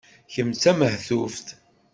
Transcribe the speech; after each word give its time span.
Kemm 0.33 0.51
d 0.53 0.57
tamehtuft. 0.61 1.47